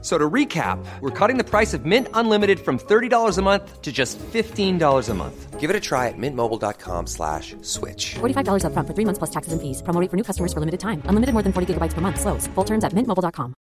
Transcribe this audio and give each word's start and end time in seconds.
So 0.00 0.16
to 0.16 0.30
recap, 0.30 0.78
we're 1.00 1.10
cutting 1.10 1.38
the 1.38 1.44
price 1.44 1.74
of 1.74 1.84
Mint 1.84 2.06
Unlimited 2.14 2.60
from 2.60 2.78
$30 2.78 3.36
a 3.36 3.42
month 3.42 3.82
to 3.82 3.90
just 3.90 4.16
$15 4.32 5.08
a 5.08 5.14
month. 5.14 5.58
Give 5.58 5.70
it 5.70 5.74
a 5.74 5.80
try 5.80 6.06
at 6.06 6.14
mintmobile.com 6.16 7.08
slash 7.08 7.56
switch. 7.62 8.14
$45 8.20 8.62
upfront 8.62 8.86
for 8.86 8.94
three 8.94 9.04
months 9.04 9.18
plus 9.18 9.30
taxes 9.30 9.52
and 9.52 9.60
fees. 9.60 9.82
Promo 9.82 10.00
rate 10.00 10.08
for 10.08 10.16
new 10.16 10.22
customers 10.22 10.52
for 10.52 10.60
limited 10.60 10.78
time. 10.78 11.02
Unlimited 11.06 11.32
more 11.32 11.42
than 11.42 11.52
40 11.52 11.74
gigabytes 11.74 11.94
per 11.94 12.00
month. 12.00 12.20
Slows. 12.20 12.46
Full 12.54 12.64
terms 12.64 12.84
at 12.84 12.92
mintmobile.com. 12.92 13.54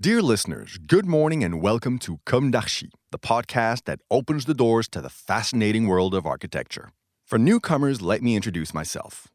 Dear 0.00 0.22
listeners, 0.22 0.78
good 0.86 1.06
morning 1.06 1.42
and 1.42 1.60
welcome 1.60 1.98
to 2.06 2.20
Comme 2.24 2.52
d'Archi, 2.52 2.90
the 3.10 3.18
podcast 3.18 3.82
that 3.86 3.98
opens 4.12 4.44
the 4.44 4.54
doors 4.54 4.86
to 4.90 5.00
the 5.00 5.10
fascinating 5.10 5.88
world 5.88 6.14
of 6.14 6.24
architecture. 6.24 6.90
For 7.26 7.36
newcomers, 7.36 8.00
let 8.00 8.22
me 8.22 8.36
introduce 8.36 8.72
myself. 8.72 9.26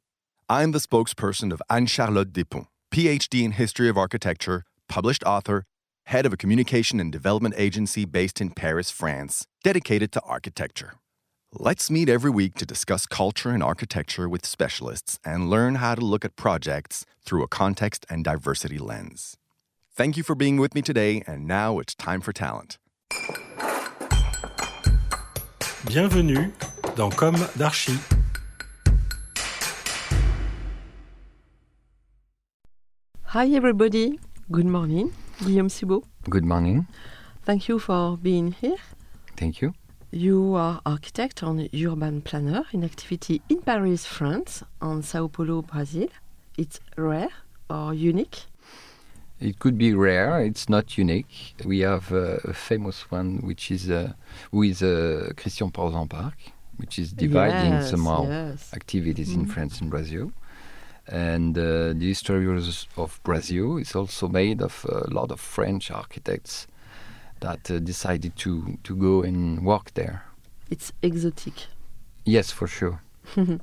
I'm 0.48 0.72
the 0.72 0.80
spokesperson 0.80 1.52
of 1.52 1.62
Anne-Charlotte 1.70 2.31
Depincé, 2.31 2.68
PhD 2.94 3.44
in 3.44 3.54
History 3.54 3.90
of 3.90 3.98
Architecture, 3.98 4.66
published 4.88 5.24
author, 5.24 5.64
head 6.06 6.28
of 6.28 6.34
a 6.34 6.38
communication 6.38 7.00
and 7.00 7.12
development 7.12 7.56
agency 7.58 8.06
based 8.06 8.40
in 8.40 8.52
Paris, 8.52 8.92
France, 8.92 9.48
dedicated 9.64 10.12
to 10.12 10.22
architecture. 10.22 10.94
Let's 11.52 11.90
meet 11.90 12.08
every 12.08 12.30
week 12.30 12.54
to 12.54 12.68
discuss 12.68 13.08
culture 13.08 13.50
and 13.50 13.64
architecture 13.64 14.30
with 14.30 14.46
specialists 14.46 15.18
and 15.26 15.50
learn 15.50 15.76
how 15.76 15.96
to 15.96 16.06
look 16.06 16.24
at 16.24 16.36
projects 16.36 17.04
through 17.26 17.42
a 17.42 17.48
context 17.48 18.06
and 18.12 18.24
diversity 18.24 18.78
lens. 18.78 19.38
Thank 19.96 20.16
you 20.16 20.22
for 20.22 20.36
being 20.36 20.58
with 20.58 20.76
me 20.76 20.84
today, 20.84 21.23
and 21.26 21.48
now 21.48 21.80
it's 21.80 21.95
time 21.95 22.22
for 22.22 22.32
talent. 22.32 22.78
Bienvenue 25.88 26.52
dans 26.95 27.10
Comme 27.16 27.48
d'Archi. 27.58 27.98
Hi 33.34 33.48
everybody, 33.48 34.20
good 34.52 34.67
morning. 34.67 35.12
Guillaume 35.39 35.67
Sibaud. 35.67 36.03
Good 36.30 36.45
morning. 36.45 36.86
Thank 37.44 37.67
you 37.67 37.80
for 37.80 38.16
being 38.16 38.52
here. 38.52 38.78
Thank 39.36 39.59
you. 39.59 39.73
You 40.12 40.53
are 40.53 40.81
architect 40.86 41.42
and 41.42 41.67
urban 41.73 42.22
planner 42.22 42.66
in 42.73 42.84
activity 42.84 43.42
in 43.50 43.64
Paris, 43.64 44.06
France, 44.06 44.61
and 44.80 45.04
Sao 45.04 45.30
Paulo, 45.30 45.64
Brazil. 45.64 46.09
It's 46.59 46.80
rare 46.95 47.30
or 47.72 47.95
unique? 47.95 48.45
It 49.39 49.58
could 49.58 49.80
be 49.80 49.95
rare. 49.95 50.39
It's 50.45 50.70
not 50.70 50.95
unique. 50.95 51.56
We 51.66 51.80
have 51.80 52.11
uh, 52.14 52.38
a 52.44 52.54
famous 52.54 53.09
one, 53.09 53.39
which 53.42 53.72
is 53.72 53.89
uh, 53.89 54.14
with 54.52 54.84
uh, 54.84 55.34
Christian 55.38 55.72
Portzamparc, 55.72 56.09
Park, 56.09 56.38
which 56.78 57.00
is 57.00 57.11
dividing 57.11 57.72
Yes, 57.72 57.89
somehow 57.89 58.28
yes. 58.28 58.72
activities 58.76 59.34
in 59.34 59.48
Mhm. 59.48 59.50
France 59.54 59.81
and 59.81 59.89
Brazil. 59.89 60.31
And 61.08 61.58
uh, 61.58 61.94
the 61.94 62.08
history 62.08 62.48
of- 62.98 63.20
Brazil 63.23 63.78
is 63.78 63.96
also 63.96 64.28
made 64.30 64.62
of 64.62 64.86
a 64.90 65.10
lot 65.14 65.32
of 65.32 65.40
French 65.40 65.92
architects 65.92 66.68
that 67.42 67.70
uh, 67.70 67.80
decided 67.80 68.36
to, 68.38 68.78
to 68.84 68.95
go 68.95 69.22
and 69.22 69.66
work 69.66 69.94
there. 69.95 70.23
It's 70.70 70.94
exotic. 71.02 71.54
Yes, 72.26 72.52
for 72.52 72.68
sure. 72.68 73.02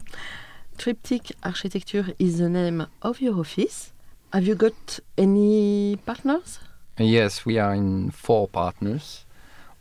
Triptyque 0.78 1.32
Architecture 1.42 2.14
is 2.18 2.38
the 2.38 2.48
name 2.48 2.86
of 3.02 3.20
your 3.20 3.38
office. 3.40 3.92
Have 4.32 4.46
you 4.46 4.54
got 4.54 4.98
any 5.16 5.96
partners? 6.04 6.58
Uh, 6.98 7.04
Yes, 7.04 7.46
we 7.46 7.58
are 7.58 7.74
in 7.74 8.10
four 8.10 8.48
partners, 8.48 9.24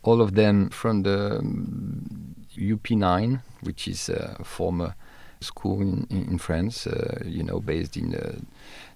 all 0.03 0.21
of 0.21 0.35
them 0.35 0.69
from 0.69 1.03
the 1.03 1.39
um, 1.39 2.35
UP9, 2.57 3.41
which 3.61 3.87
is 3.87 4.09
a 4.09 4.41
former 4.43 4.95
school 5.41 5.81
in, 5.81 6.07
in 6.09 6.37
France, 6.37 6.87
uh, 6.87 7.21
you 7.25 7.43
know, 7.43 7.59
based 7.59 7.97
in 7.97 8.15
uh, 8.15 8.35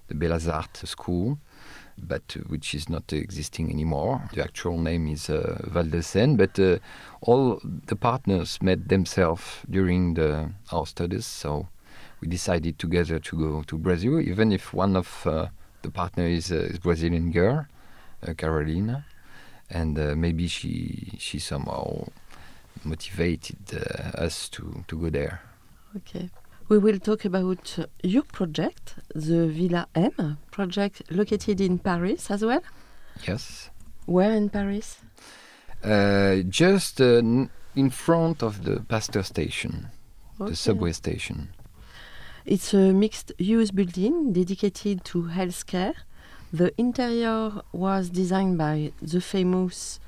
the 0.08 0.14
Belas 0.14 0.46
Arts 0.48 0.88
school, 0.88 1.38
but 1.98 2.36
uh, 2.36 2.40
which 2.48 2.74
is 2.74 2.88
not 2.88 3.12
existing 3.12 3.70
anymore. 3.70 4.22
The 4.34 4.42
actual 4.42 4.78
name 4.78 5.08
is 5.08 5.30
uh, 5.30 5.60
Val 5.64 5.84
de 5.84 6.02
Seine, 6.02 6.36
but 6.36 6.58
uh, 6.58 6.78
all 7.22 7.60
the 7.62 7.96
partners 7.96 8.58
met 8.62 8.88
themselves 8.88 9.42
during 9.70 10.14
the, 10.14 10.50
our 10.72 10.86
studies, 10.86 11.26
so 11.26 11.68
we 12.20 12.28
decided 12.28 12.78
together 12.78 13.18
to 13.18 13.36
go 13.36 13.62
to 13.62 13.78
Brazil, 13.78 14.20
even 14.20 14.52
if 14.52 14.72
one 14.74 14.96
of 14.96 15.26
uh, 15.26 15.48
the 15.82 15.90
partner 15.90 16.26
is 16.26 16.50
a 16.50 16.66
is 16.66 16.78
Brazilian 16.78 17.30
girl, 17.30 17.66
uh, 18.26 18.34
Carolina, 18.34 19.04
and 19.70 19.98
uh, 19.98 20.14
maybe 20.16 20.48
she 20.48 21.12
she 21.18 21.38
somehow 21.38 22.06
motivated 22.84 23.56
uh, 23.74 24.22
us 24.22 24.48
to, 24.50 24.84
to 24.88 24.96
go 24.98 25.10
there. 25.10 25.40
Okay. 25.96 26.30
We 26.68 26.78
will 26.78 26.98
talk 26.98 27.24
about 27.24 27.78
uh, 27.78 27.86
your 28.02 28.22
project, 28.24 28.94
the 29.14 29.46
Villa 29.48 29.86
M 29.94 30.38
project 30.50 31.02
located 31.10 31.60
in 31.60 31.78
Paris 31.78 32.30
as 32.30 32.42
well. 32.44 32.62
Yes, 33.26 33.70
Where 34.06 34.32
in 34.32 34.48
Paris? 34.50 34.98
uh, 35.84 36.36
just 36.48 37.00
uh, 37.00 37.20
in 37.76 37.90
front 37.90 38.42
of 38.42 38.64
the 38.64 38.80
Pasteur 38.88 39.22
station, 39.22 39.88
Okay. 40.40 40.50
the 40.50 40.56
subway 40.56 40.92
station. 40.92 41.48
It's 42.46 42.74
a 42.74 42.92
mixed 42.92 43.32
use 43.38 43.70
building 43.70 44.32
dedicated 44.32 45.04
to 45.06 45.24
healthcare. 45.24 45.94
The 46.52 46.72
interior 46.78 47.62
was 47.72 48.10
designed 48.10 48.56
by 48.58 48.92
the 49.02 49.20
famous 49.20 50.00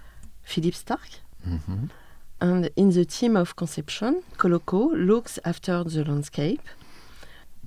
Philippe 0.42 0.76
Starck. 0.76 1.10
hmm 1.44 1.86
And 2.40 2.70
in 2.76 2.90
the 2.90 3.04
team 3.04 3.36
of 3.36 3.56
conception, 3.56 4.22
Coloco 4.36 4.92
looks 4.94 5.38
after 5.44 5.82
the 5.84 6.04
landscape. 6.04 6.60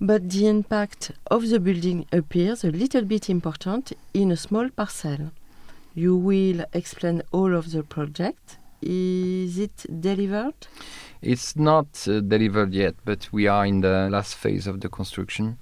But 0.01 0.29
the 0.29 0.47
impact 0.47 1.11
of 1.29 1.49
the 1.49 1.59
building 1.59 2.05
appears 2.11 2.63
a 2.63 2.71
little 2.71 3.01
bit 3.01 3.29
important 3.29 3.91
in 4.13 4.31
a 4.31 4.37
small 4.37 4.69
parcel. 4.69 5.31
You 5.95 6.15
will 6.15 6.63
explain 6.73 7.21
all 7.31 7.53
of 7.53 7.71
the 7.71 7.83
project. 7.83 8.57
Is 8.81 9.57
it 9.57 9.85
delivered? 9.99 10.67
It's 11.21 11.57
not 11.57 12.07
uh, 12.07 12.21
delivered 12.21 12.73
yet, 12.73 12.95
but 13.03 13.27
we 13.33 13.47
are 13.47 13.65
in 13.65 13.81
the 13.81 14.07
last 14.09 14.35
phase 14.35 14.67
of 14.67 14.79
the 14.79 14.87
construction, 14.87 15.57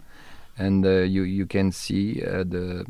and 0.55 0.85
uh, 0.85 0.99
you 0.99 1.23
you 1.23 1.47
can 1.47 1.71
see 1.71 2.21
uh, 2.23 2.43
the, 2.43 2.85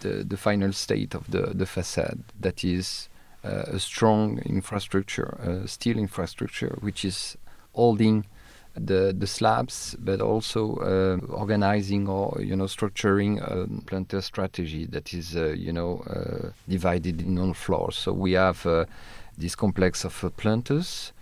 the 0.00 0.24
the 0.24 0.36
final 0.38 0.72
state 0.72 1.14
of 1.14 1.30
the 1.30 1.52
the 1.52 1.66
facade. 1.66 2.20
That 2.40 2.64
is 2.64 3.10
a 3.44 3.78
strong 3.78 4.38
infrastructure, 4.46 5.62
steel 5.66 5.98
infrastructure, 5.98 6.76
which 6.80 7.04
is 7.04 7.36
holding 7.74 8.24
the 8.76 9.14
the 9.16 9.26
slabs, 9.26 9.96
but 10.00 10.20
also 10.20 10.76
uh, 10.76 11.32
organizing 11.32 12.08
or 12.08 12.40
you 12.40 12.56
know 12.56 12.64
structuring 12.64 13.40
a 13.40 13.66
planter 13.86 14.20
strategy 14.20 14.86
that 14.86 15.14
is 15.14 15.36
uh, 15.36 15.54
you 15.56 15.72
know 15.72 16.02
uh, 16.08 16.50
divided 16.68 17.20
in 17.20 17.38
on 17.38 17.54
floors. 17.54 17.96
So 17.96 18.12
we 18.12 18.32
have 18.32 18.66
uh, 18.66 18.84
this 19.38 19.54
complex 19.54 20.04
of 20.04 20.24
uh, 20.24 20.30
planters 20.30 21.12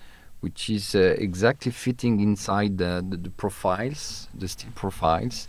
which 0.41 0.69
is 0.69 0.97
uh, 0.97 1.15
exactly 1.19 1.71
fitting 1.71 2.19
inside 2.19 2.77
the, 2.77 3.05
the, 3.09 3.17
the 3.17 3.31
profiles, 3.31 4.29
the 4.35 4.49
steel 4.49 4.73
profiles, 4.75 5.49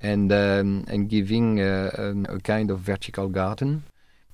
and 0.00 0.30
um, 0.30 0.84
and 0.86 1.08
giving 1.08 1.60
um, 1.60 2.24
a 2.28 2.38
kind 2.38 2.70
of 2.70 2.78
vertical 2.78 3.28
garden 3.28 3.82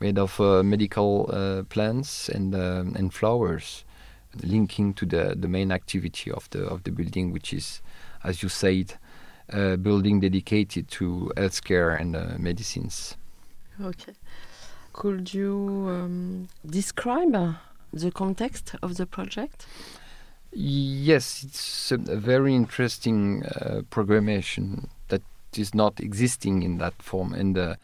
made 0.01 0.19
of 0.19 0.41
uh, 0.41 0.63
medical 0.63 1.31
uh, 1.33 1.63
plants 1.65 2.29
and 2.29 2.55
um, 2.55 2.95
and 2.97 3.13
flowers, 3.13 3.85
linking 4.43 4.95
to 4.95 5.07
the, 5.07 5.35
the 5.37 5.49
main 5.49 5.71
activity 5.73 6.31
of 6.31 6.49
the 6.51 6.65
of 6.67 6.83
the 6.85 6.91
building, 6.91 7.33
which 7.33 7.53
is, 7.53 7.81
as 8.23 8.43
you 8.43 8.49
said, 8.49 8.95
a 9.49 9.77
building 9.77 10.21
dedicated 10.21 10.89
to 10.89 11.33
healthcare 11.37 12.01
and 12.01 12.17
uh, 12.17 12.35
medicines. 12.39 13.17
Okay. 13.81 14.15
Could 14.93 15.35
you 15.35 15.87
um, 15.89 16.49
describe 16.65 17.35
uh, 17.35 17.53
the 17.93 18.11
context 18.11 18.77
of 18.83 18.97
the 18.97 19.07
project? 19.07 19.67
Yes, 20.53 21.43
it's 21.43 21.91
a, 21.91 21.97
very 21.97 22.55
interesting 22.55 23.45
uh, 23.45 23.83
programmation 23.91 24.89
that 25.09 25.23
is 25.57 25.75
not 25.75 25.99
existing 25.99 26.63
in 26.63 26.79
that 26.79 26.95
form. 27.03 27.35
And 27.35 27.59
uh, 27.59 27.61
uh, 27.61 27.75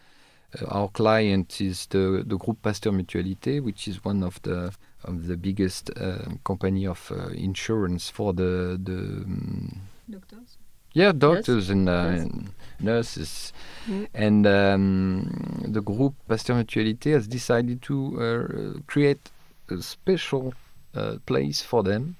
our 0.68 0.88
client 0.88 1.60
is 1.60 1.86
the 1.86 2.22
the 2.26 2.36
Groupe 2.36 2.60
Pasteur 2.62 2.92
Mutualité, 2.92 3.60
which 3.62 3.86
is 3.88 4.04
one 4.04 4.22
of 4.22 4.40
the 4.42 4.72
of 5.04 5.26
the 5.26 5.36
biggest 5.36 5.90
uh, 5.96 6.18
company 6.44 6.86
of 6.86 7.10
uh, 7.12 7.28
insurance 7.28 8.10
for 8.10 8.32
the 8.32 8.78
the 8.82 8.98
um, 9.24 9.80
Doctors? 10.10 10.58
yeah 10.92 11.12
doctors 11.12 11.70
and, 11.70 11.88
uh, 11.88 12.10
Yes. 12.10 12.20
and 12.22 12.50
nurses. 12.80 13.52
Mm. 13.86 14.06
And 14.14 14.46
um, 14.46 15.64
the 15.68 15.80
group 15.82 16.14
Pasteur 16.28 16.54
Mutualité 16.56 17.12
has 17.12 17.26
decided 17.28 17.80
to 17.82 17.96
uh, 18.20 18.80
create 18.86 19.30
a 19.70 19.80
special 19.82 20.52
uh, 20.94 21.16
place 21.26 21.62
for 21.62 21.82
them. 21.84 22.16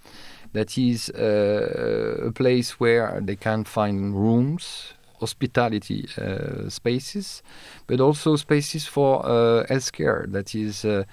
That 0.53 0.77
is 0.79 1.11
uh, 1.11 2.27
a 2.29 2.33
place 2.33 2.79
where 2.81 3.21
they 3.21 3.37
can 3.37 3.65
find 3.65 4.15
rooms 4.15 4.95
hospitality 5.21 6.09
uh, 6.19 6.69
spaces, 6.69 7.43
but 7.87 8.01
also 8.01 8.37
spaces 8.37 8.87
for 8.87 9.25
uh, 9.25 9.67
healthcare. 9.67 10.31
That 10.33 10.55
is 10.55 10.85
uh, 10.85 11.05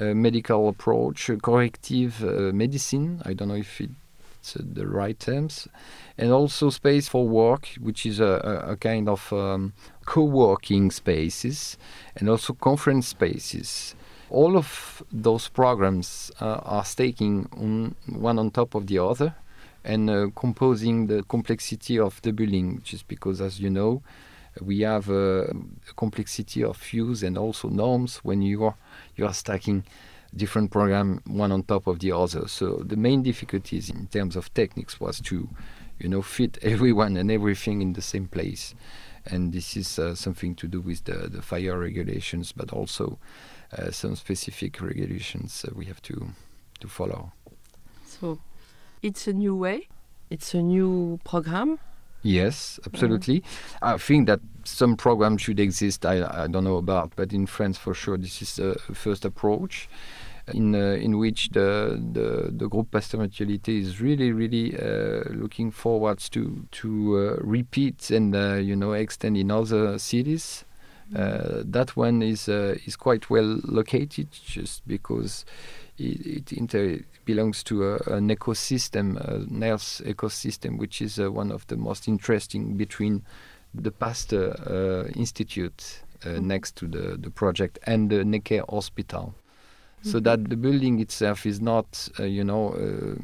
medical 0.00 0.68
approach, 0.68 1.30
corrective 1.42 2.22
medicine. 2.54 3.22
I 3.24 3.34
don't 3.34 3.48
know 3.48 3.54
if 3.54 3.80
it's 3.80 4.54
the 4.54 4.86
right 4.86 5.18
terms, 5.18 5.68
and 6.16 6.30
also 6.30 6.70
space 6.70 7.08
for 7.08 7.26
work, 7.26 7.68
which 7.80 8.06
is 8.06 8.20
a, 8.20 8.40
a, 8.66 8.72
a 8.72 8.76
kind 8.76 9.08
of 9.08 9.32
um, 9.32 9.72
co-working 10.04 10.90
spaces, 10.90 11.76
and 12.16 12.28
also 12.28 12.54
conference 12.54 13.08
spaces. 13.08 13.94
All 14.30 14.56
of 14.56 15.02
those 15.12 15.48
programs 15.48 16.30
uh, 16.40 16.60
are 16.62 16.84
staking 16.84 17.48
on 17.52 17.94
one 18.06 18.38
on 18.38 18.50
top 18.50 18.74
of 18.74 18.86
the 18.86 18.98
other 18.98 19.34
and 19.86 20.10
uh, 20.10 20.26
composing 20.34 21.06
the 21.06 21.22
complexity 21.22 21.98
of 21.98 22.20
the 22.22 22.32
building, 22.32 22.80
just 22.82 23.06
because, 23.06 23.40
as 23.40 23.60
you 23.60 23.70
know, 23.70 24.02
we 24.60 24.80
have 24.80 25.08
uh, 25.08 25.44
a 25.44 25.94
complexity 25.96 26.64
of 26.64 26.76
views 26.76 27.22
and 27.22 27.38
also 27.38 27.68
norms 27.68 28.18
when 28.18 28.42
you 28.42 28.64
are 28.64 28.74
you 29.14 29.24
are 29.26 29.34
stacking 29.34 29.84
different 30.34 30.70
program 30.70 31.20
one 31.26 31.52
on 31.52 31.62
top 31.62 31.86
of 31.86 32.00
the 32.00 32.12
other. 32.12 32.48
So 32.48 32.82
the 32.84 32.96
main 32.96 33.22
difficulties 33.22 33.88
in 33.88 34.08
terms 34.08 34.34
of 34.34 34.52
techniques 34.54 35.00
was 35.00 35.20
to, 35.20 35.48
you 35.98 36.08
know, 36.08 36.20
fit 36.20 36.58
everyone 36.62 37.16
and 37.16 37.30
everything 37.30 37.80
in 37.80 37.92
the 37.92 38.02
same 38.02 38.26
place, 38.26 38.74
and 39.24 39.52
this 39.52 39.76
is 39.76 39.98
uh, 39.98 40.14
something 40.14 40.56
to 40.56 40.66
do 40.66 40.80
with 40.80 41.04
the 41.04 41.28
the 41.28 41.42
fire 41.42 41.78
regulations, 41.78 42.50
but 42.50 42.72
also 42.72 43.18
uh, 43.78 43.90
some 43.92 44.16
specific 44.16 44.80
regulations 44.80 45.64
we 45.74 45.84
have 45.84 46.02
to 46.02 46.30
to 46.80 46.88
follow. 46.88 47.32
So 48.04 48.38
it's 49.02 49.26
a 49.26 49.32
new 49.32 49.56
way. 49.56 49.88
It's 50.30 50.54
a 50.54 50.62
new 50.62 51.20
program. 51.24 51.78
Yes, 52.22 52.80
absolutely. 52.84 53.44
I 53.82 53.96
think 53.98 54.26
that 54.26 54.40
some 54.64 54.96
programs 54.96 55.42
should 55.42 55.60
exist. 55.60 56.04
I, 56.04 56.44
I 56.44 56.46
don't 56.48 56.64
know 56.64 56.76
about, 56.76 57.12
but 57.14 57.32
in 57.32 57.46
France, 57.46 57.78
for 57.78 57.94
sure, 57.94 58.18
this 58.18 58.42
is 58.42 58.56
the 58.56 58.74
first 58.94 59.24
approach. 59.24 59.88
In 60.54 60.76
uh, 60.76 60.94
in 60.94 61.18
which 61.18 61.48
the 61.50 62.00
the 62.12 62.52
the 62.52 62.68
group 62.68 62.92
Pasteur 62.92 63.18
Mutualité 63.18 63.80
is 63.80 64.00
really 64.00 64.30
really 64.30 64.76
uh, 64.78 65.24
looking 65.30 65.72
forwards 65.72 66.28
to 66.28 66.64
to 66.70 66.88
uh, 67.18 67.36
repeat 67.40 68.10
and 68.10 68.34
uh, 68.34 68.54
you 68.54 68.76
know 68.76 68.92
extend 68.92 69.36
in 69.36 69.50
other 69.50 69.98
cities. 69.98 70.64
Uh, 71.14 71.62
that 71.64 71.96
one 71.96 72.22
is 72.22 72.48
uh, 72.48 72.76
is 72.86 72.94
quite 72.94 73.28
well 73.28 73.58
located, 73.64 74.28
just 74.30 74.86
because 74.86 75.44
it, 75.98 76.26
it 76.26 76.52
inter- 76.52 77.00
belongs 77.24 77.62
to 77.64 77.84
a, 77.84 77.96
an 78.14 78.28
ecosystem, 78.28 79.16
a 79.16 79.64
health 79.64 80.02
ecosystem, 80.04 80.78
which 80.78 81.02
is 81.02 81.18
uh, 81.18 81.30
one 81.30 81.50
of 81.50 81.66
the 81.66 81.76
most 81.76 82.08
interesting 82.08 82.76
between 82.76 83.22
the 83.74 83.90
Pasteur 83.90 84.56
uh, 84.66 85.08
Institute 85.18 86.02
uh, 86.24 86.40
next 86.40 86.76
to 86.76 86.86
the, 86.86 87.16
the 87.16 87.30
project 87.30 87.78
and 87.86 88.10
the 88.10 88.24
Necker 88.24 88.62
Hospital. 88.68 89.34
So 90.02 90.20
that 90.20 90.48
the 90.48 90.56
building 90.56 91.00
itself 91.00 91.46
is 91.46 91.60
not, 91.60 92.08
uh, 92.20 92.24
you 92.24 92.44
know, 92.44 92.74
uh, 92.74 93.16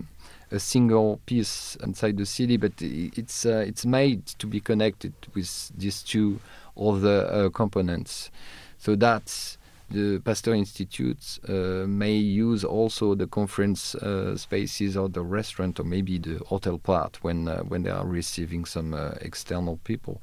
a 0.50 0.58
single 0.58 1.20
piece 1.26 1.76
inside 1.76 2.16
the 2.16 2.26
city, 2.26 2.56
but 2.56 2.72
it's 2.80 3.46
uh, 3.46 3.64
it's 3.66 3.86
made 3.86 4.26
to 4.26 4.48
be 4.48 4.60
connected 4.60 5.12
with 5.32 5.70
these 5.78 6.02
two 6.02 6.40
other 6.76 7.28
uh, 7.30 7.50
components. 7.50 8.30
So 8.78 8.96
that's 8.96 9.58
the 9.90 10.20
Pasteur 10.20 10.54
Institute 10.54 11.38
uh, 11.48 11.86
may 11.86 12.14
use 12.14 12.64
also 12.64 13.14
the 13.14 13.26
conference 13.26 13.94
uh, 13.96 14.36
spaces 14.36 14.96
or 14.96 15.08
the 15.08 15.22
restaurant 15.22 15.78
or 15.78 15.84
maybe 15.84 16.18
the 16.18 16.38
hotel 16.46 16.78
part 16.78 17.22
when 17.22 17.48
uh, 17.48 17.62
when 17.62 17.82
they 17.82 17.90
are 17.90 18.06
receiving 18.06 18.64
some 18.64 18.94
uh, 18.94 19.12
external 19.20 19.78
people. 19.84 20.20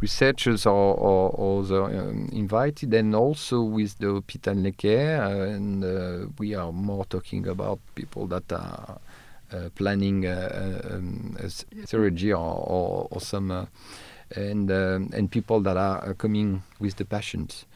Researchers 0.00 0.64
are, 0.64 0.70
are 0.70 1.30
also 1.30 1.86
um, 1.86 2.28
invited, 2.32 2.94
and 2.94 3.16
also 3.16 3.62
with 3.62 3.98
the 3.98 4.06
Hôpital 4.06 4.56
Necker, 4.56 5.20
uh, 5.20 5.54
and 5.54 5.84
uh, 5.84 6.26
we 6.38 6.54
are 6.54 6.70
more 6.70 7.04
talking 7.06 7.48
about 7.48 7.80
people 7.96 8.28
that 8.28 8.52
are 8.52 9.00
planning 9.74 10.26
um, 10.26 11.36
surgery 11.84 12.32
or, 12.32 12.38
or, 12.38 13.08
or 13.10 13.20
some, 13.20 13.50
and 14.36 14.70
um, 14.70 15.10
and 15.12 15.30
people 15.30 15.60
that 15.60 15.76
are 15.76 16.14
coming 16.14 16.62
with 16.78 16.96
the 16.96 17.04
patients. 17.04 17.66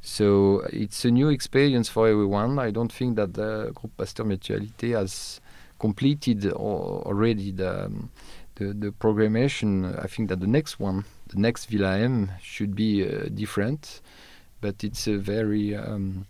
So 0.00 0.62
it's 0.72 1.04
a 1.04 1.10
new 1.10 1.28
experience 1.28 1.88
for 1.88 2.08
everyone. 2.08 2.58
I 2.58 2.70
don't 2.70 2.92
think 2.92 3.16
that 3.16 3.34
the 3.34 3.72
Group 3.74 3.96
Pasteur 3.96 4.24
Mutualité 4.24 4.96
has 4.98 5.40
completed 5.78 6.44
al- 6.46 7.02
already 7.06 7.52
the, 7.52 7.86
um, 7.86 8.10
the 8.56 8.72
the 8.72 8.90
programmation. 8.90 9.98
I 10.02 10.06
think 10.06 10.28
that 10.28 10.40
the 10.40 10.46
next 10.46 10.80
one, 10.80 11.04
the 11.28 11.38
next 11.38 11.66
Villa 11.66 11.98
M, 11.98 12.30
should 12.40 12.74
be 12.74 13.04
uh, 13.04 13.28
different, 13.34 14.00
but 14.60 14.84
it's 14.84 15.06
a 15.06 15.16
very 15.16 15.74
um, 15.76 16.26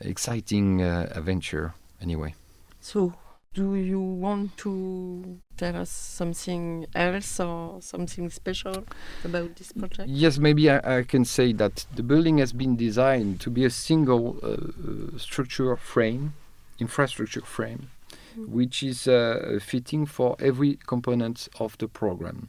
exciting 0.00 0.82
uh, 0.82 1.08
adventure 1.14 1.74
anyway. 2.00 2.34
So, 2.80 3.14
do 3.54 3.76
you 3.76 4.00
want 4.00 4.56
to 4.58 5.38
tell 5.56 5.76
us 5.76 5.90
something 5.90 6.86
else 6.94 7.38
or 7.38 7.80
something 7.80 8.28
special 8.28 8.84
about 9.24 9.54
this 9.56 9.72
project? 9.72 10.08
Yes, 10.08 10.38
maybe 10.38 10.68
I, 10.68 10.98
I 10.98 11.02
can 11.04 11.24
say 11.24 11.52
that 11.54 11.86
the 11.94 12.02
building 12.02 12.38
has 12.38 12.52
been 12.52 12.76
designed 12.76 13.40
to 13.42 13.50
be 13.50 13.64
a 13.64 13.70
single 13.70 14.38
uh, 14.42 15.16
structure 15.18 15.76
frame, 15.76 16.34
infrastructure 16.80 17.42
frame, 17.42 17.90
which 18.36 18.82
is 18.82 19.06
uh, 19.06 19.60
fitting 19.62 20.04
for 20.04 20.36
every 20.40 20.78
component 20.86 21.48
of 21.60 21.78
the 21.78 21.86
program. 21.86 22.48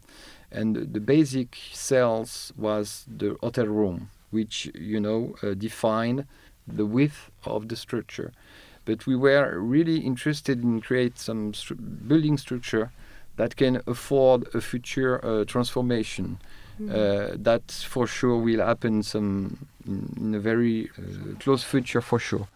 And 0.52 0.94
the 0.94 1.00
basic 1.00 1.58
cells 1.72 2.52
was 2.58 3.06
the 3.08 3.38
hotel 3.42 3.68
room, 3.68 4.10
which 4.32 4.72
you 4.74 5.00
know 5.00 5.36
uh, 5.44 5.54
define 5.54 6.26
the 6.68 6.86
width 6.86 7.30
of 7.44 7.68
the 7.68 7.76
structure. 7.76 8.32
But 8.86 9.08
we 9.08 9.16
were 9.16 9.60
really 9.60 9.98
interested 9.98 10.64
in 10.64 10.82
create 10.82 11.18
some 11.18 11.54
stru- 11.54 12.08
building 12.08 12.38
structure 12.38 12.92
that 13.36 13.56
can 13.56 13.82
afford 13.88 14.48
a 14.56 14.62
future 14.62 15.24
uh, 15.26 15.44
transformation. 15.46 16.40
Uh, 16.78 17.30
that 17.36 17.72
for 17.72 18.06
sure 18.06 18.38
will 18.38 18.60
happen 18.60 19.02
some 19.02 19.66
in, 19.88 20.14
in 20.18 20.36
a 20.36 20.40
very 20.40 20.90
uh, 20.98 21.40
close 21.40 21.64
future 21.64 22.02
for 22.02 22.20
sure. 22.20 22.50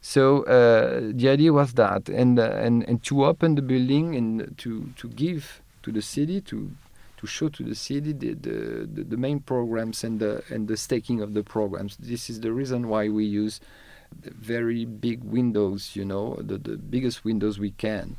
So 0.00 0.44
uh, 0.44 1.12
the 1.12 1.28
idea 1.28 1.52
was 1.52 1.74
that, 1.74 2.08
and 2.08 2.38
uh, 2.38 2.44
and 2.44 2.84
and 2.88 3.02
to 3.02 3.26
open 3.26 3.54
the 3.54 3.62
building 3.62 4.16
and 4.16 4.56
to 4.58 4.92
to 4.96 5.08
give 5.08 5.60
to 5.82 5.92
the 5.92 6.00
city 6.00 6.40
to 6.42 6.70
to 7.18 7.26
show 7.26 7.48
to 7.50 7.62
the 7.62 7.74
city 7.74 8.12
the 8.12 8.32
the, 8.34 9.04
the, 9.04 9.16
main 9.16 9.40
programs 9.40 10.04
and 10.04 10.20
the 10.20 10.42
and 10.48 10.68
the 10.68 10.76
staking 10.76 11.20
of 11.20 11.34
the 11.34 11.42
programs. 11.42 11.96
This 11.98 12.30
is 12.30 12.40
the 12.40 12.52
reason 12.52 12.88
why 12.88 13.08
we 13.08 13.24
use 13.24 13.60
very 14.12 14.84
big 14.84 15.22
windows, 15.24 15.94
you 15.94 16.04
know, 16.04 16.36
the, 16.40 16.58
the 16.58 16.76
biggest 16.76 17.24
windows 17.24 17.58
we 17.58 17.70
can, 17.72 18.16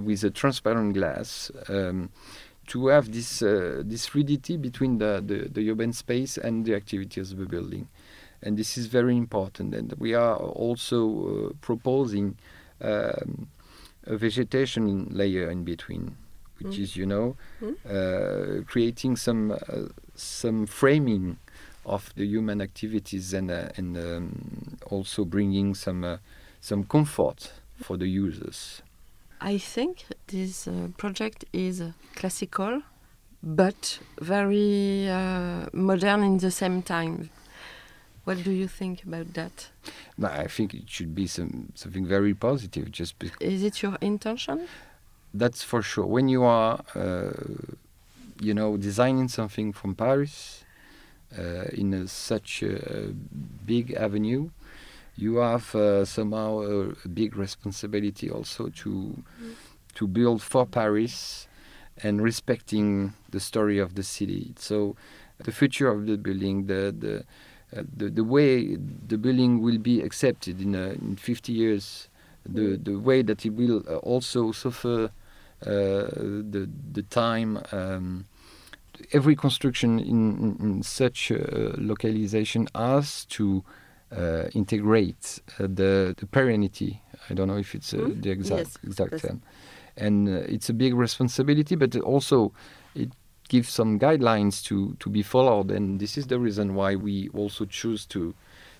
with 0.00 0.24
a 0.24 0.30
transparent 0.30 0.94
glass. 0.94 1.50
Um, 1.68 2.10
to 2.68 2.88
have 2.88 3.12
this 3.12 3.42
uh, 3.42 3.82
this 3.84 4.06
fluidity 4.06 4.56
between 4.56 4.98
the, 4.98 5.22
the, 5.24 5.48
the 5.48 5.70
urban 5.70 5.92
space 5.92 6.36
and 6.36 6.64
the 6.64 6.74
activities 6.74 7.32
of 7.32 7.38
the 7.38 7.46
building. 7.46 7.88
And 8.42 8.56
this 8.56 8.76
is 8.76 8.86
very 8.86 9.16
important. 9.16 9.74
And 9.74 9.92
we 9.98 10.14
are 10.14 10.36
also 10.36 11.08
uh, 11.08 11.52
proposing 11.60 12.36
um, 12.80 13.48
a 14.04 14.16
vegetation 14.16 15.08
layer 15.10 15.50
in 15.50 15.64
between, 15.64 16.16
which 16.60 16.78
is, 16.78 16.96
you 16.96 17.06
know, 17.06 17.36
uh, 17.88 18.62
creating 18.66 19.16
some 19.16 19.52
uh, 19.52 19.88
some 20.14 20.66
framing 20.66 21.38
of 21.84 22.12
the 22.16 22.26
human 22.26 22.60
activities 22.60 23.32
and 23.32 23.50
uh, 23.50 23.68
and 23.76 23.96
um, 23.96 24.75
also 24.90 25.24
bringing 25.24 25.74
some 25.74 26.04
uh, 26.04 26.16
some 26.60 26.84
comfort 26.84 27.52
for 27.82 27.96
the 27.96 28.06
users. 28.06 28.82
I 29.40 29.58
think 29.58 30.04
this 30.28 30.66
uh, 30.66 30.88
project 30.96 31.44
is 31.52 31.82
classical, 32.14 32.82
but 33.42 33.98
very 34.20 35.08
uh, 35.08 35.66
modern 35.72 36.22
in 36.22 36.38
the 36.38 36.50
same 36.50 36.82
time. 36.82 37.30
What 38.24 38.42
do 38.42 38.50
you 38.50 38.66
think 38.66 39.04
about 39.04 39.34
that? 39.34 39.68
No, 40.18 40.28
I 40.28 40.48
think 40.48 40.74
it 40.74 40.88
should 40.88 41.14
be 41.14 41.26
some 41.26 41.72
something 41.74 42.06
very 42.06 42.34
positive, 42.34 42.90
just. 42.90 43.14
Is 43.40 43.62
it 43.62 43.82
your 43.82 43.96
intention? 44.00 44.66
that's 45.38 45.62
for 45.62 45.82
sure. 45.82 46.06
When 46.06 46.28
you 46.28 46.42
are, 46.44 46.80
uh, 46.94 47.30
you 48.40 48.54
know, 48.54 48.76
designing 48.76 49.28
something 49.28 49.72
from 49.72 49.94
Paris 49.94 50.64
uh, 51.38 51.64
in 51.72 51.94
a, 51.94 52.08
such 52.08 52.62
a 52.62 53.12
big 53.64 53.92
avenue, 53.92 54.50
you 55.16 55.36
have 55.36 55.74
uh, 55.74 56.04
somehow 56.04 56.60
a, 56.60 56.88
a 57.04 57.08
big 57.08 57.36
responsibility 57.36 58.30
also 58.30 58.68
to 58.68 59.22
to 59.94 60.06
build 60.06 60.42
for 60.42 60.66
Paris 60.66 61.48
and 62.02 62.20
respecting 62.20 63.14
the 63.30 63.40
story 63.40 63.78
of 63.78 63.94
the 63.94 64.02
city. 64.02 64.52
So, 64.58 64.94
the 65.38 65.52
future 65.52 65.88
of 65.88 66.06
the 66.06 66.18
building, 66.18 66.66
the 66.66 66.94
the 66.96 67.24
uh, 67.76 67.82
the, 67.96 68.10
the 68.10 68.24
way 68.24 68.76
the 68.76 69.18
building 69.18 69.60
will 69.60 69.78
be 69.78 70.00
accepted 70.00 70.60
in, 70.60 70.76
uh, 70.76 70.94
in 71.00 71.16
50 71.16 71.52
years, 71.52 72.08
the 72.44 72.76
the 72.76 72.96
way 72.96 73.22
that 73.22 73.44
it 73.44 73.50
will 73.50 73.82
uh, 73.88 73.96
also 73.96 74.52
suffer 74.52 75.04
uh, 75.04 75.08
the 75.66 76.68
the 76.92 77.02
time 77.02 77.60
um, 77.72 78.26
every 79.12 79.34
construction 79.34 79.98
in, 79.98 80.38
in, 80.38 80.56
in 80.60 80.82
such 80.82 81.32
localization 81.76 82.68
has 82.74 83.24
to 83.26 83.64
integrate 84.54 85.40
uh, 85.58 85.62
the, 85.62 86.14
the 86.16 86.26
perennity. 86.26 87.02
I 87.30 87.34
don't 87.34 87.48
know 87.48 87.56
if 87.58 87.74
it's 87.74 87.92
uh, 87.92 87.98
Mm, 87.98 88.22
the 88.22 88.30
exact 88.30 88.58
yes, 88.58 88.78
exact 88.84 89.22
term, 89.22 89.42
and 89.96 90.28
uh, 90.28 90.32
it's 90.54 90.68
a 90.68 90.74
big 90.74 90.94
responsibility. 90.94 91.74
But 91.76 91.96
also, 91.96 92.52
it 92.94 93.10
gives 93.48 93.68
some 93.68 93.98
guidelines 93.98 94.62
to 94.64 94.96
to 95.00 95.10
be 95.10 95.22
followed, 95.22 95.70
and 95.70 95.98
this 96.00 96.16
is 96.16 96.26
the 96.26 96.38
reason 96.38 96.74
why 96.74 96.94
we 96.94 97.28
also 97.34 97.64
choose 97.64 98.06
to 98.06 98.34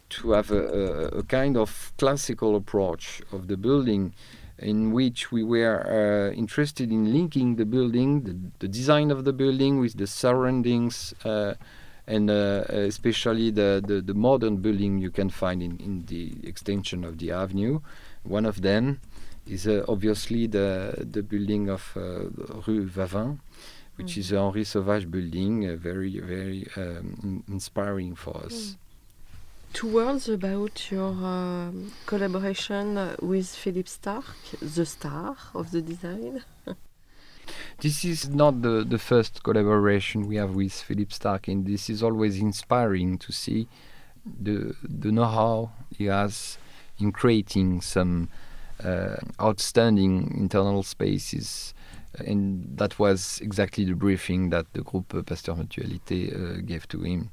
to 0.09 0.31
have 0.33 0.53
a, 0.53 0.63
a, 0.63 1.19
a 1.19 1.23
kind 1.25 1.57
of 1.57 1.93
classical 1.99 2.55
approach 2.55 3.23
of 3.33 3.49
the 3.49 3.57
building 3.57 4.13
in 4.59 4.93
which 4.93 5.31
we 5.33 5.43
were 5.43 5.81
uh, 5.87 6.33
interested 6.35 6.91
in 6.91 7.13
linking 7.13 7.57
the 7.57 7.65
building, 7.67 8.23
the, 8.23 8.37
the 8.61 8.69
design 8.69 9.11
of 9.11 9.25
the 9.25 9.33
building 9.33 9.81
with 9.81 9.99
the 9.99 10.07
surroundings, 10.07 11.15
uh, 11.25 11.55
and 12.07 12.31
uh, 12.31 12.65
especially 12.69 13.51
the, 13.51 13.83
the, 13.85 14.01
the 14.01 14.15
modern 14.15 14.59
building 14.59 14.99
you 14.99 15.11
can 15.11 15.31
find 15.31 15.63
in, 15.63 15.77
in 15.79 16.05
the 16.07 16.37
extension 16.45 17.05
of 17.05 17.19
the 17.19 17.33
avenue. 17.33 17.81
One 18.23 18.47
of 18.47 18.63
them 18.63 19.01
is 19.47 19.67
uh, 19.67 19.85
obviously 19.89 20.47
the, 20.47 21.07
the 21.11 21.23
building 21.23 21.69
of 21.69 21.93
uh, 21.97 22.29
Rue 22.67 22.87
Vavin, 22.87 23.41
which 23.97 24.19
is 24.19 24.33
a 24.33 24.39
Henri 24.39 24.65
Sauvage 24.65 25.11
building, 25.11 25.69
uh, 25.69 25.77
very, 25.77 26.21
very 26.21 26.67
um, 26.77 27.43
inspiring 27.49 28.15
for 28.15 28.37
us. 28.45 28.77
Two 29.73 29.89
words 29.89 30.29
about 30.29 30.91
your 30.91 31.09
um, 31.09 31.93
collaboration 32.07 32.97
uh, 32.97 33.17
with 33.21 33.49
Philippe 33.49 33.89
Starck, 33.89 34.25
the 34.61 34.87
star 34.87 35.37
of 35.55 35.71
the 35.71 35.83
design. 35.83 36.43
This 37.79 38.05
is 38.05 38.29
not 38.29 38.63
the, 38.63 38.85
the 38.85 38.99
first 38.99 39.43
collaboration 39.43 40.27
we 40.27 40.37
have 40.37 40.55
with 40.55 40.73
Philip 40.73 41.13
Starck, 41.13 41.49
and 41.49 41.67
this 41.67 41.91
is 41.91 42.03
always 42.03 42.39
inspiring 42.39 43.19
to 43.19 43.33
see 43.33 43.69
the 44.43 44.75
the 44.83 45.13
know-how 45.13 45.71
he 45.97 46.07
has 46.07 46.59
in 46.99 47.13
creating 47.13 47.81
some 47.81 48.29
uh, 48.83 49.17
outstanding 49.41 50.35
internal 50.37 50.83
spaces. 50.83 51.75
And 52.19 52.79
that 52.79 52.99
was 52.99 53.41
exactly 53.43 53.85
the 53.85 53.95
briefing 53.95 54.51
that 54.51 54.73
the 54.73 54.83
group 54.83 55.15
Pasteur 55.27 55.55
Mutualité 55.55 56.33
uh, 56.33 56.61
gave 56.65 56.89
to 56.89 57.03
him 57.03 57.31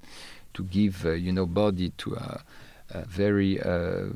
to 0.53 0.63
give, 0.63 1.05
uh, 1.05 1.11
you 1.11 1.31
know, 1.31 1.45
body 1.45 1.91
to 1.97 2.15
a, 2.15 2.43
a 2.89 3.05
very 3.05 3.61
uh, 3.61 3.69
uh, 3.69 4.09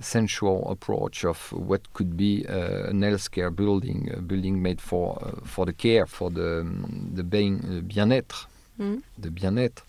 sensual 0.00 0.68
approach 0.70 1.24
of 1.24 1.52
what 1.52 1.92
could 1.92 2.16
be 2.16 2.44
uh, 2.48 2.90
an 2.90 3.00
healthcare 3.00 3.54
building, 3.54 4.10
a 4.16 4.20
building 4.20 4.60
made 4.62 4.80
for 4.80 5.18
uh, 5.22 5.44
for 5.44 5.66
the 5.66 5.72
care, 5.72 6.06
for 6.06 6.30
the 6.30 6.60
um, 6.60 7.10
the 7.14 7.22
bien, 7.22 7.60
uh, 7.64 7.80
bien-être, 7.80 8.48
Mm. 8.78 9.02
the 9.18 9.30
bien-être, 9.30 9.84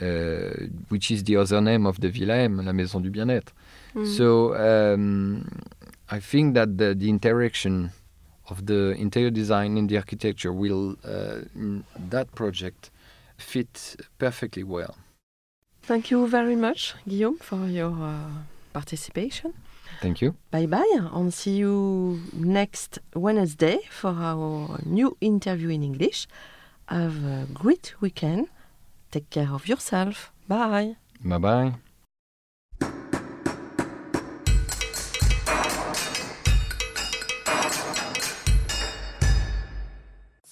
uh, 0.00 0.66
which 0.88 1.10
is 1.12 1.22
the 1.22 1.36
other 1.36 1.60
name 1.60 1.86
of 1.86 2.00
the 2.00 2.08
Villa 2.08 2.34
M, 2.34 2.60
la 2.64 2.72
Maison 2.72 3.00
du 3.00 3.10
Bien-être. 3.10 3.52
Mm. 3.94 4.06
So 4.06 4.54
um, 4.56 5.46
I 6.10 6.18
think 6.18 6.54
that 6.54 6.76
the, 6.76 6.96
the 6.96 7.08
interaction 7.08 7.92
of 8.50 8.66
the 8.66 8.96
interior 8.98 9.30
design 9.30 9.78
and 9.78 9.88
the 9.88 9.96
architecture 9.96 10.52
will, 10.52 10.96
uh, 11.04 11.42
in 11.54 11.84
that 12.10 12.34
project, 12.34 12.90
fit 13.36 13.96
perfectly 14.18 14.64
well. 14.64 14.96
Thank 15.82 16.10
you 16.10 16.26
very 16.26 16.56
much, 16.56 16.94
Guillaume, 17.06 17.38
for 17.38 17.66
your 17.68 17.92
uh, 17.92 18.30
participation. 18.74 19.54
Thank 20.02 20.20
you. 20.20 20.34
Bye 20.50 20.66
bye, 20.66 20.98
and 21.14 21.32
see 21.32 21.56
you 21.56 22.20
next 22.34 22.98
Wednesday 23.14 23.78
for 23.88 24.10
our 24.10 24.78
new 24.84 25.16
interview 25.20 25.70
in 25.70 25.82
English. 25.82 26.26
Have 26.88 27.24
a 27.24 27.46
great 27.54 27.94
weekend. 28.00 28.48
Take 29.10 29.30
care 29.30 29.50
of 29.50 29.66
yourself. 29.66 30.32
Bye. 30.46 30.96
Bye 31.24 31.38
bye. 31.38 31.74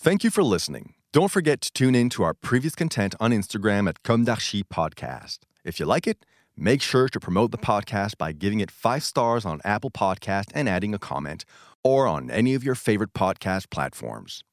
Thank 0.04 0.24
you 0.24 0.30
for 0.30 0.42
listening. 0.42 0.94
Don't 1.12 1.30
forget 1.30 1.60
to 1.60 1.72
tune 1.72 1.94
in 1.94 2.08
to 2.10 2.24
our 2.24 2.34
previous 2.34 2.74
content 2.74 3.14
on 3.20 3.30
Instagram 3.30 3.88
at 3.88 4.02
Comme 4.02 4.24
d'Archi 4.24 4.64
Podcast. 4.64 5.38
If 5.64 5.78
you 5.78 5.86
like 5.86 6.08
it, 6.08 6.24
make 6.56 6.82
sure 6.82 7.08
to 7.08 7.20
promote 7.20 7.50
the 7.50 7.58
podcast 7.58 8.18
by 8.18 8.32
giving 8.32 8.60
it 8.60 8.70
five 8.70 9.02
stars 9.02 9.44
on 9.44 9.60
Apple 9.64 9.90
Podcast 9.90 10.46
and 10.54 10.68
adding 10.68 10.94
a 10.94 10.98
comment, 10.98 11.44
or 11.82 12.06
on 12.06 12.30
any 12.30 12.54
of 12.54 12.62
your 12.62 12.74
favorite 12.74 13.12
podcast 13.14 13.70
platforms. 13.70 14.44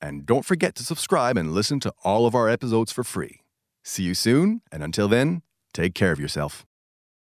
And 0.00 0.26
don't 0.26 0.44
forget 0.44 0.74
to 0.76 0.84
subscribe 0.84 1.36
and 1.36 1.52
listen 1.52 1.80
to 1.80 1.92
all 2.04 2.26
of 2.26 2.34
our 2.34 2.48
episodes 2.48 2.92
for 2.92 3.02
free. 3.02 3.40
See 3.82 4.02
you 4.02 4.14
soon, 4.14 4.60
and 4.70 4.82
until 4.82 5.08
then, 5.08 5.42
take 5.72 5.94
care 5.94 6.12
of 6.12 6.20
yourself. 6.20 6.66